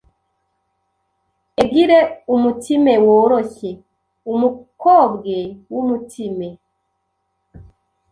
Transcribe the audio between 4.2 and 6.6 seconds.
umukobwe w’umutime,